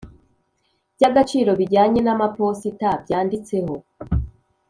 by 0.95 1.03
agaciro 1.09 1.51
bijyanye 1.59 1.99
n 2.03 2.09
amaposita 2.15 2.89
byanditseho 3.03 3.73